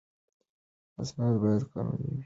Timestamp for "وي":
2.11-2.17